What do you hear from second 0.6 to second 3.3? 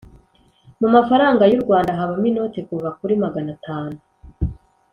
Mumafaranga yurwanda habamo inote kuva kuri